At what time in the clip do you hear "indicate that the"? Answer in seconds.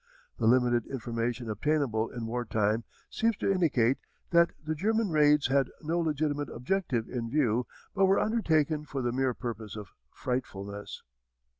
3.51-4.73